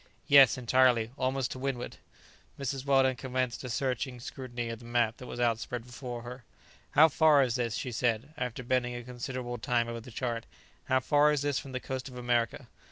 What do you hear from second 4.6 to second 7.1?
of the map that was outspread before her. "How